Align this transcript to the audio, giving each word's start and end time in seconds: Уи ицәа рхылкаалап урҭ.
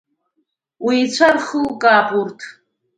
Уи 0.85 0.95
ицәа 1.03 1.29
рхылкаалап 1.35 2.09
урҭ. 2.19 2.39